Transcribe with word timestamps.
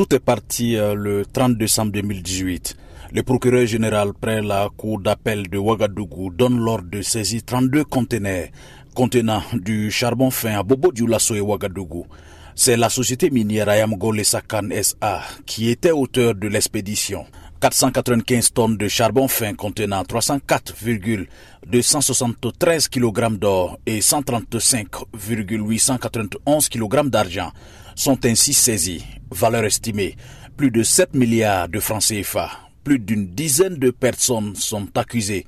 Tout 0.00 0.14
est 0.14 0.18
parti 0.18 0.76
euh, 0.76 0.94
le 0.94 1.26
30 1.26 1.58
décembre 1.58 1.92
2018. 1.92 2.74
Le 3.12 3.22
procureur 3.22 3.66
général 3.66 4.12
près 4.18 4.40
la 4.40 4.70
cour 4.74 4.98
d'appel 4.98 5.50
de 5.50 5.58
Ouagadougou 5.58 6.30
donne 6.30 6.58
l'ordre 6.58 6.88
de 6.90 7.02
saisir 7.02 7.42
32 7.44 7.84
conteneurs 7.84 8.48
contenant 8.94 9.42
du 9.52 9.90
charbon 9.90 10.30
fin 10.30 10.58
à 10.58 10.62
Bobo 10.62 10.90
Dioulasso 10.90 11.34
et 11.34 11.42
Ouagadougou. 11.42 12.06
C'est 12.54 12.78
la 12.78 12.88
société 12.88 13.28
minière 13.28 13.68
Ayamgole 13.68 14.24
Sakan 14.24 14.70
SA 14.82 15.20
qui 15.44 15.68
était 15.68 15.90
auteur 15.90 16.34
de 16.34 16.48
l'expédition. 16.48 17.26
495 17.60 18.54
tonnes 18.54 18.78
de 18.78 18.88
charbon 18.88 19.28
fin 19.28 19.52
contenant 19.52 20.02
304,273 20.04 22.88
kg 22.88 23.36
d'or 23.38 23.78
et 23.84 24.00
135,891 24.00 26.70
kg 26.70 27.10
d'argent 27.10 27.52
sont 27.94 28.24
ainsi 28.24 28.54
saisis. 28.54 29.04
Valeur 29.30 29.64
estimée. 29.64 30.16
Plus 30.56 30.70
de 30.70 30.82
7 30.82 31.14
milliards 31.14 31.68
de 31.68 31.80
francs 31.80 32.02
CFA. 32.02 32.50
Plus 32.84 32.98
d'une 32.98 33.28
dizaine 33.28 33.76
de 33.76 33.90
personnes 33.90 34.54
sont 34.56 34.88
accusées. 34.96 35.46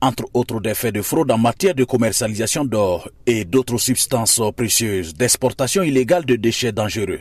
Entre 0.00 0.24
autres 0.34 0.60
des 0.60 0.74
faits 0.74 0.94
de 0.94 1.02
fraude 1.02 1.30
en 1.30 1.38
matière 1.38 1.74
de 1.74 1.84
commercialisation 1.84 2.64
d'or 2.64 3.08
et 3.26 3.44
d'autres 3.44 3.78
substances 3.78 4.40
précieuses, 4.56 5.14
d'exportation 5.14 5.82
illégale 5.82 6.24
de 6.24 6.36
déchets 6.36 6.72
dangereux, 6.72 7.20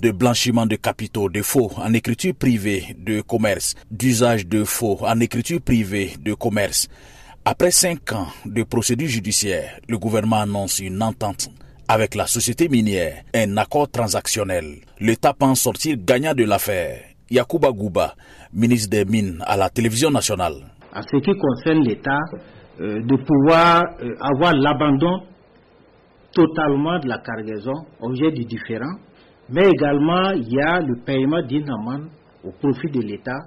de 0.00 0.10
blanchiment 0.10 0.66
de 0.66 0.76
capitaux, 0.76 1.28
de 1.28 1.42
faux 1.42 1.70
en 1.76 1.92
écriture 1.92 2.34
privée 2.34 2.96
de 2.98 3.20
commerce, 3.20 3.74
d'usage 3.90 4.46
de 4.46 4.64
faux 4.64 4.98
en 5.02 5.20
écriture 5.20 5.60
privée 5.60 6.16
de 6.20 6.34
commerce. 6.34 6.88
Après 7.44 7.70
cinq 7.70 8.12
ans 8.12 8.28
de 8.46 8.62
procédure 8.62 9.08
judiciaire, 9.08 9.78
le 9.88 9.98
gouvernement 9.98 10.40
annonce 10.40 10.78
une 10.78 11.02
entente 11.02 11.50
avec 11.88 12.14
la 12.14 12.26
société 12.26 12.68
minière, 12.68 13.22
un 13.34 13.56
accord 13.56 13.90
transactionnel. 13.90 14.76
L'État 15.00 15.32
pense 15.34 15.60
sortir 15.60 15.96
gagnant 15.98 16.34
de 16.34 16.44
l'affaire. 16.44 17.00
Yakuba 17.30 17.70
Gouba, 17.72 18.14
ministre 18.52 18.90
des 18.90 19.04
Mines 19.04 19.42
à 19.46 19.56
la 19.56 19.70
télévision 19.70 20.10
nationale 20.10 20.72
à 20.92 21.02
ce 21.02 21.16
qui 21.16 21.32
concerne 21.38 21.80
l'État, 21.80 22.20
euh, 22.80 23.00
de 23.02 23.16
pouvoir 23.16 23.82
euh, 24.02 24.14
avoir 24.20 24.52
l'abandon 24.54 25.22
totalement 26.32 26.98
de 26.98 27.08
la 27.08 27.18
cargaison, 27.18 27.86
objet 28.00 28.30
du 28.30 28.44
différent, 28.44 28.96
mais 29.48 29.68
également 29.70 30.30
il 30.32 30.52
y 30.52 30.60
a 30.60 30.80
le 30.80 30.96
paiement 31.04 31.42
d'une 31.42 31.68
amende 31.70 32.08
au 32.44 32.52
profit 32.52 32.90
de 32.90 33.00
l'État 33.00 33.38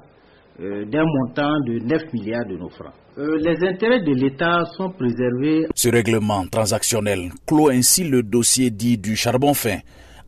euh, 0.59 0.85
d'un 0.85 1.03
montant 1.05 1.59
de 1.65 1.79
9 1.79 2.13
milliards 2.13 2.45
de 2.45 2.57
nos 2.57 2.69
francs. 2.69 2.93
les 3.17 3.57
intérêts 3.67 4.01
de 4.01 4.11
l'État 4.13 4.65
sont 4.77 4.89
préservés. 4.91 5.67
Ce 5.75 5.89
règlement 5.89 6.45
transactionnel 6.47 7.31
clôt 7.45 7.69
ainsi 7.69 8.03
le 8.03 8.23
dossier 8.23 8.69
dit 8.71 8.97
du 8.97 9.15
charbon 9.15 9.53
fin 9.53 9.79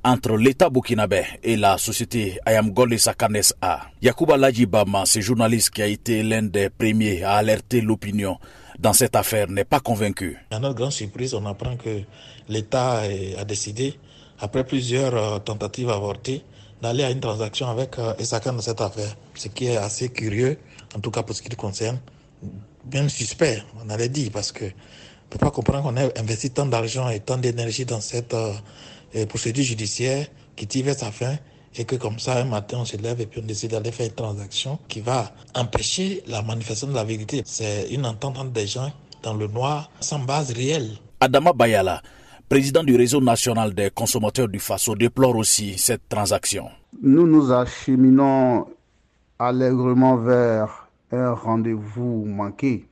entre 0.08 0.38
l'État 0.38 0.70
burkinabé 0.70 1.24
et 1.44 1.58
la 1.58 1.78
société 1.78 2.40
Ayamgol 2.46 2.94
et 2.94 2.98
Sakanes 2.98 3.52
A. 3.62 3.88
Yakuba 4.02 4.38
Lajibama, 4.38 5.06
ce 5.06 5.20
journaliste 5.20 5.72
qui 5.72 5.82
a 5.82 5.88
été 5.88 6.24
l'un 6.24 6.44
des 6.44 6.70
premiers 6.70 7.24
à 7.24 7.34
alerter 7.34 7.82
l'opinion 7.82 8.38
dans 8.80 8.94
cette 8.94 9.16
affaire, 9.18 9.50
n'est 9.50 9.66
pas 9.66 9.80
convaincu. 9.82 10.38
À 10.52 10.60
notre 10.60 10.76
grande 10.76 10.92
surprise, 10.94 11.34
on 11.34 11.46
apprend 11.46 11.76
que 11.76 12.02
l'État 12.48 13.02
a 13.38 13.44
décidé, 13.44 13.96
après 14.40 14.64
plusieurs 14.64 15.16
euh, 15.16 15.40
tentatives 15.40 15.90
avortées, 15.90 16.44
d'aller 16.82 17.04
à 17.04 17.12
une 17.12 17.20
transaction 17.20 17.68
avec 17.70 17.98
euh, 18.00 18.14
dans 18.46 18.62
cette 18.62 18.82
affaire. 18.82 19.16
Ce 19.36 19.48
qui 19.48 19.68
est 19.68 19.78
assez 19.78 20.10
curieux, 20.10 20.58
en 20.96 21.00
tout 21.00 21.12
cas 21.12 21.24
pour 21.24 21.36
ce 21.36 21.42
qui 21.42 21.50
le 21.50 21.56
concerne, 21.56 22.00
bien 22.86 23.08
suspect, 23.10 23.64
on 23.84 23.90
allait 23.90 24.10
dire, 24.10 24.30
parce 24.32 24.52
que 24.52 24.66
ne 24.66 24.72
peut 25.30 25.40
pas 25.40 25.52
comprendre 25.52 25.84
qu'on 25.84 25.98
ait 25.98 26.18
investi 26.20 26.52
tant 26.52 26.66
d'argent 26.66 27.10
et 27.10 27.20
tant 27.20 27.38
d'énergie 27.38 27.86
dans 27.86 28.02
cette 28.02 28.34
euh, 28.34 29.26
procédure 29.28 29.64
judiciaire 29.64 30.28
qui 30.56 30.68
tire 30.68 30.94
sa 30.96 31.12
fin 31.12 31.38
et 31.76 31.86
que 31.86 31.96
comme 31.96 32.18
ça, 32.18 32.38
un 32.40 32.46
matin, 32.46 32.78
on 32.80 32.86
se 32.86 32.98
lève 32.98 33.22
et 33.22 33.26
puis 33.28 33.42
on 33.44 33.46
décide 33.46 33.72
d'aller 33.72 33.92
faire 33.92 34.08
une 34.08 34.14
transaction 34.14 34.80
qui 34.88 35.02
va 35.02 35.32
empêcher 35.54 36.24
la 36.28 36.42
manifestation 36.42 36.88
de 36.88 36.96
la 36.96 37.04
vérité. 37.04 37.44
C'est 37.46 37.90
une 37.92 38.06
entente 38.06 38.38
entre 38.38 38.52
des 38.52 38.68
gens 38.68 38.92
dans 39.22 39.34
le 39.34 39.48
noir 39.48 39.92
sans 40.00 40.20
base 40.20 40.52
réelle. 40.52 40.98
Adama 41.20 41.54
Bayala, 41.54 42.02
président 42.50 42.84
du 42.84 42.96
réseau 42.96 43.20
national 43.20 43.74
des 43.74 43.90
consommateurs 43.90 44.48
du 44.48 44.60
FASO, 44.60 44.96
déplore 44.96 45.36
aussi 45.36 45.78
cette 45.78 46.08
transaction. 46.08 46.70
Nous 47.02 47.28
nous 47.28 47.52
acheminons 47.52 48.68
allègrement 49.38 50.16
vers 50.18 50.88
un 51.12 51.32
rendez-vous 51.32 52.26
manqué. 52.26 52.86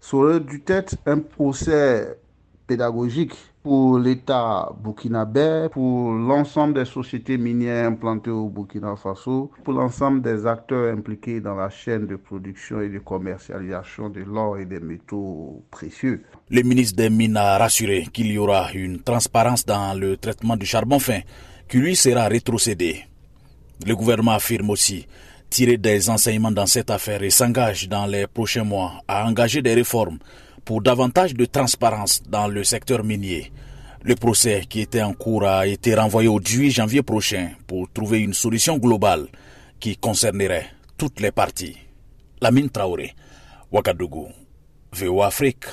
Ça 0.00 0.16
aurait 0.16 0.40
dû 0.40 0.62
être 0.66 0.96
un 1.06 1.18
procès 1.18 2.18
pédagogique 2.66 3.32
pour 3.62 3.98
l'État 3.98 4.70
burkinabé, 4.82 5.68
pour 5.72 6.12
l'ensemble 6.12 6.74
des 6.74 6.84
sociétés 6.84 7.36
minières 7.36 7.88
implantées 7.88 8.30
au 8.30 8.48
Burkina 8.48 8.94
Faso, 8.96 9.50
pour 9.64 9.74
l'ensemble 9.74 10.22
des 10.22 10.46
acteurs 10.46 10.92
impliqués 10.96 11.40
dans 11.40 11.56
la 11.56 11.68
chaîne 11.68 12.06
de 12.06 12.16
production 12.16 12.80
et 12.80 12.88
de 12.88 12.98
commercialisation 12.98 14.08
de 14.08 14.20
l'or 14.20 14.58
et 14.58 14.66
des 14.66 14.80
métaux 14.80 15.64
précieux. 15.70 16.22
Le 16.48 16.62
ministre 16.62 16.96
des 16.96 17.10
Mines 17.10 17.36
a 17.36 17.58
rassuré 17.58 18.06
qu'il 18.12 18.30
y 18.30 18.38
aura 18.38 18.72
une 18.72 19.00
transparence 19.00 19.66
dans 19.66 19.98
le 19.98 20.16
traitement 20.16 20.56
du 20.56 20.66
charbon 20.66 20.98
fin, 20.98 21.20
qui 21.68 21.78
lui 21.78 21.96
sera 21.96 22.28
rétrocédé. 22.28 23.04
Le 23.84 23.96
gouvernement 23.96 24.32
affirme 24.32 24.70
aussi 24.70 25.06
tirer 25.50 25.76
des 25.76 26.08
enseignements 26.10 26.52
dans 26.52 26.66
cette 26.66 26.90
affaire 26.90 27.22
et 27.22 27.30
s'engage 27.30 27.88
dans 27.88 28.06
les 28.06 28.26
prochains 28.26 28.64
mois 28.64 28.92
à 29.08 29.26
engager 29.26 29.62
des 29.62 29.74
réformes 29.74 30.18
pour 30.66 30.82
davantage 30.82 31.32
de 31.32 31.44
transparence 31.44 32.22
dans 32.28 32.48
le 32.48 32.64
secteur 32.64 33.04
minier. 33.04 33.52
Le 34.02 34.16
procès 34.16 34.64
qui 34.68 34.80
était 34.80 35.00
en 35.00 35.14
cours 35.14 35.44
a 35.46 35.66
été 35.66 35.94
renvoyé 35.94 36.28
au 36.28 36.40
8 36.40 36.72
janvier 36.72 37.02
prochain 37.02 37.50
pour 37.68 37.88
trouver 37.90 38.18
une 38.18 38.34
solution 38.34 38.76
globale 38.76 39.28
qui 39.78 39.96
concernerait 39.96 40.66
toutes 40.98 41.20
les 41.20 41.30
parties. 41.30 41.76
La 42.42 42.50
mine 42.50 42.68
Traoré, 42.68 43.14
Ouagadougou, 43.70 44.28
VO 44.92 45.22
Afrique. 45.22 45.66